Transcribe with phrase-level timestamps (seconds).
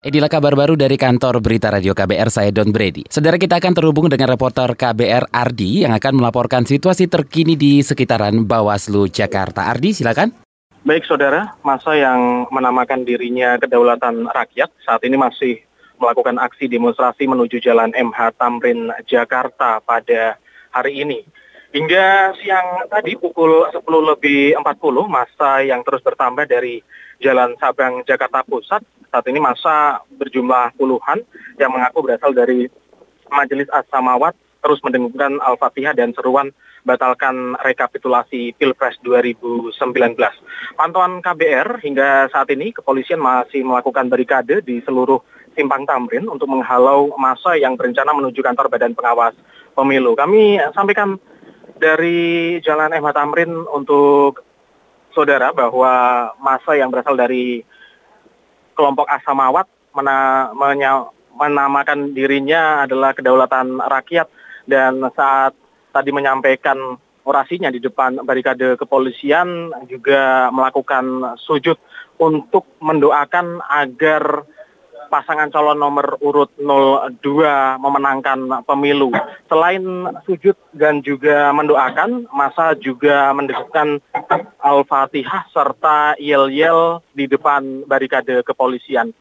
[0.00, 3.04] Inilah kabar baru dari kantor Berita Radio KBR, saya Don Brady.
[3.12, 8.48] Saudara kita akan terhubung dengan reporter KBR Ardi yang akan melaporkan situasi terkini di sekitaran
[8.48, 9.68] Bawaslu Jakarta.
[9.68, 10.32] Ardi, silakan.
[10.88, 15.60] Baik saudara, masa yang menamakan dirinya kedaulatan rakyat saat ini masih
[16.00, 20.40] melakukan aksi demonstrasi menuju Jalan MH Tamrin Jakarta pada
[20.72, 21.28] hari ini.
[21.70, 26.82] Hingga siang tadi pukul 10 lebih 40, masa yang terus bertambah dari
[27.22, 31.22] Jalan Sabang Jakarta Pusat saat ini masa berjumlah puluhan
[31.62, 32.66] yang mengaku berasal dari
[33.30, 34.34] Majelis As-Samawat
[34.66, 36.50] terus mendengungkan Al-Fatihah dan seruan
[36.82, 39.78] batalkan rekapitulasi Pilpres 2019.
[40.74, 45.22] Pantauan KBR hingga saat ini kepolisian masih melakukan barikade di seluruh
[45.54, 49.38] simpang Tamrin untuk menghalau masa yang berencana menuju kantor Badan Pengawas
[49.78, 50.18] Pemilu.
[50.18, 51.14] Kami sampaikan
[51.80, 54.44] dari Jalan MH Tamrin untuk
[55.16, 57.64] saudara bahwa masa yang berasal dari
[58.76, 59.66] kelompok Asamawat
[59.96, 64.28] mena, menya, menamakan dirinya adalah kedaulatan rakyat
[64.68, 65.56] dan saat
[65.90, 71.76] tadi menyampaikan orasinya di depan barikade kepolisian juga melakukan sujud
[72.20, 74.44] untuk mendoakan agar
[75.08, 77.16] pasangan calon nomor urut 02
[77.80, 79.14] memenangkan pemilu.
[79.48, 79.80] Selain
[80.28, 84.02] sujud dan juga mendoakan, masa juga mendekatkan
[84.60, 89.14] Al-Fatihah serta yel-yel di depan barikade kepolisian.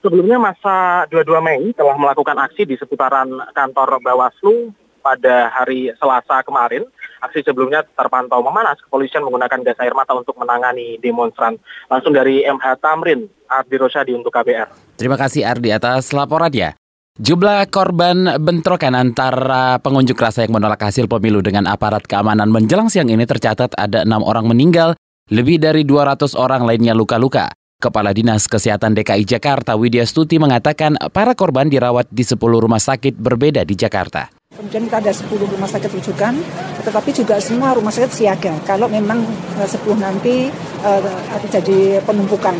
[0.00, 4.72] Sebelumnya masa 22 Mei telah melakukan aksi di seputaran kantor Bawaslu
[5.04, 6.88] pada hari Selasa kemarin
[7.20, 11.60] Aksi sebelumnya terpantau memanas, kepolisian menggunakan gas air mata untuk menangani demonstran.
[11.92, 14.94] Langsung dari MH Tamrin, Ardi Rosyadi untuk KBR.
[14.94, 16.78] Terima kasih Ardi atas laporannya.
[17.20, 23.10] Jumlah korban bentrokan antara pengunjuk rasa yang menolak hasil pemilu dengan aparat keamanan menjelang siang
[23.10, 24.96] ini tercatat ada enam orang meninggal,
[25.28, 27.52] lebih dari 200 orang lainnya luka-luka.
[27.80, 33.16] Kepala Dinas Kesehatan DKI Jakarta Widya Stuti mengatakan para korban dirawat di 10 rumah sakit
[33.16, 34.28] berbeda di Jakarta.
[34.52, 36.34] Kemudian kita ada 10 rumah sakit rujukan,
[36.84, 38.52] tetapi juga semua rumah sakit siaga.
[38.68, 39.24] Kalau memang
[39.56, 40.34] 10 eh, nanti
[40.84, 41.00] uh,
[41.48, 42.52] terjadi penumpukan.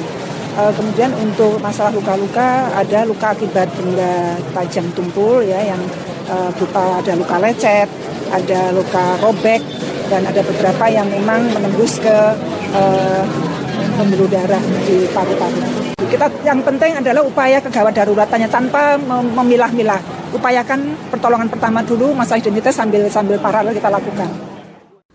[0.50, 5.78] Uh, kemudian untuk masalah luka-luka, ada luka akibat benda tajam tumpul ya yang
[6.26, 7.88] uh, berupa ada luka lecet,
[8.34, 9.62] ada luka robek,
[10.10, 12.16] dan ada beberapa yang memang menembus ke
[12.74, 13.22] uh,
[13.94, 15.94] pembuluh darah di paru-paru.
[16.10, 20.02] Kita yang penting adalah upaya kegawat daruratannya tanpa memilah-milah
[20.34, 24.49] upayakan pertolongan pertama dulu masa identitas sambil sambil paralel kita lakukan.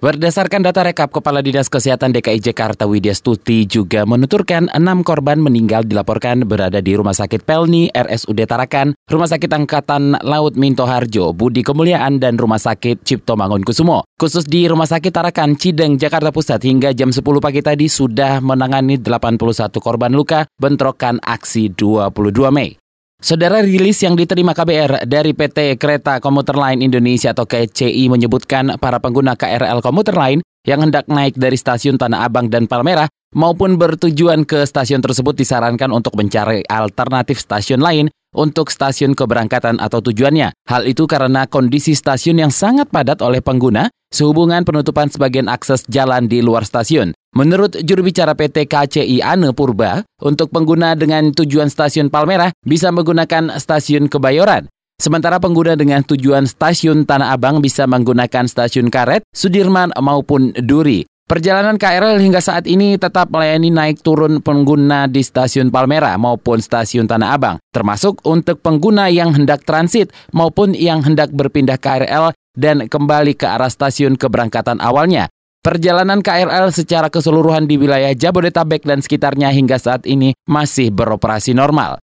[0.03, 5.87] Berdasarkan data rekap Kepala Dinas Kesehatan DKI Jakarta Widya Stuti juga menuturkan enam korban meninggal
[5.87, 11.63] dilaporkan berada di Rumah Sakit Pelni, RSUD Tarakan, Rumah Sakit Angkatan Laut Minto Harjo, Budi
[11.63, 14.03] Kemuliaan, dan Rumah Sakit Cipto Mangunkusumo.
[14.19, 19.01] Khusus di Rumah Sakit Tarakan, Cideng, Jakarta Pusat hingga jam 10 pagi tadi sudah menangani
[19.01, 19.41] 81
[19.79, 22.11] korban luka bentrokan aksi 22
[22.53, 22.77] Mei.
[23.15, 28.99] Saudara rilis yang diterima KBR dari PT Kereta Komuter Line Indonesia atau KCI menyebutkan para
[28.99, 34.43] pengguna KRL Komuter Line yang hendak naik dari stasiun Tanah Abang dan Palmerah maupun bertujuan
[34.43, 40.51] ke stasiun tersebut disarankan untuk mencari alternatif stasiun lain untuk stasiun keberangkatan atau tujuannya.
[40.67, 46.27] Hal itu karena kondisi stasiun yang sangat padat oleh pengguna sehubungan penutupan sebagian akses jalan
[46.27, 47.15] di luar stasiun.
[47.35, 53.59] Menurut juru bicara PT KCI Ane Purba, untuk pengguna dengan tujuan stasiun Palmerah bisa menggunakan
[53.59, 54.71] stasiun Kebayoran.
[54.95, 61.03] Sementara pengguna dengan tujuan stasiun Tanah Abang bisa menggunakan stasiun Karet, Sudirman maupun Duri.
[61.25, 67.09] Perjalanan KRL hingga saat ini tetap melayani naik turun pengguna di stasiun Palmerah maupun stasiun
[67.09, 73.33] Tanah Abang, termasuk untuk pengguna yang hendak transit maupun yang hendak berpindah KRL dan kembali
[73.33, 75.25] ke arah stasiun keberangkatan awalnya.
[75.65, 82.04] Perjalanan KRL secara keseluruhan di wilayah Jabodetabek dan sekitarnya hingga saat ini masih beroperasi normal.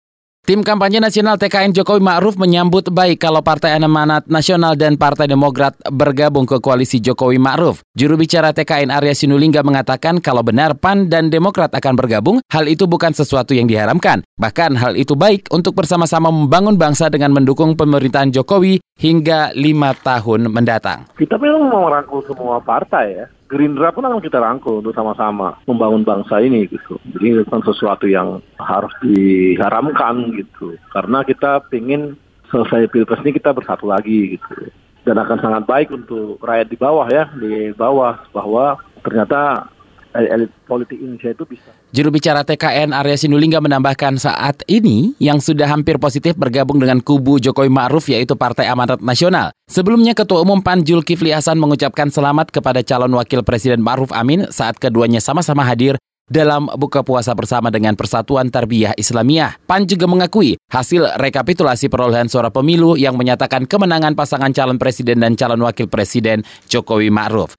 [0.45, 5.73] Tim kampanye nasional TKN Jokowi Ma'ruf menyambut baik kalau Partai Amanat Nasional dan Partai Demokrat
[5.89, 7.81] bergabung ke koalisi Jokowi Ma'ruf.
[7.97, 12.85] Juru bicara TKN Arya Sinulinga mengatakan kalau benar PAN dan Demokrat akan bergabung, hal itu
[12.85, 14.21] bukan sesuatu yang diharamkan.
[14.37, 20.53] Bahkan hal itu baik untuk bersama-sama membangun bangsa dengan mendukung pemerintahan Jokowi hingga lima tahun
[20.53, 21.09] mendatang.
[21.17, 23.27] Kita memang mau rangkul semua partai ya.
[23.45, 26.97] Gerindra pun akan kita rangkul untuk sama-sama membangun bangsa ini gitu.
[27.13, 30.81] Jadi itu kan sesuatu yang harus diharamkan gitu.
[30.91, 32.17] Karena kita ingin
[32.49, 34.73] selesai pilpres ini kita bersatu lagi gitu.
[35.05, 39.69] Dan akan sangat baik untuk rakyat di bawah ya, di bawah bahwa ternyata
[40.15, 41.75] Eh, elit politik Indonesia itu bisa.
[41.91, 47.43] Juru bicara TKN Arya Sinulinga menambahkan saat ini yang sudah hampir positif bergabung dengan kubu
[47.43, 49.51] Jokowi Ma'ruf yaitu Partai Amanat Nasional.
[49.67, 54.79] Sebelumnya Ketua Umum PAN Julkifli Hasan mengucapkan selamat kepada calon wakil Presiden Ma'ruf Amin saat
[54.79, 55.99] keduanya sama-sama hadir
[56.31, 59.67] dalam buka puasa bersama dengan Persatuan Tarbiyah Islamiyah.
[59.67, 65.35] PAN juga mengakui hasil rekapitulasi perolehan suara pemilu yang menyatakan kemenangan pasangan calon presiden dan
[65.35, 67.59] calon wakil presiden Jokowi Ma'ruf.